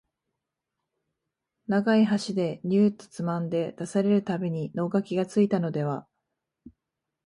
[1.67, 6.07] 長い箸でニューッとつまんで出される度に能書がついたのでは、